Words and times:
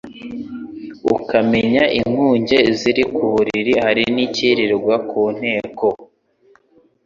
Ukamenya 1.15 1.83
Ikunge 1.99 2.57
ziri 2.79 3.03
ku 3.13 3.23
buriri 3.31 3.73
!Hari 3.85 4.03
n' 4.15 4.21
icyirirwa 4.25 4.95
ku 5.09 5.21
nteko, 5.35 5.87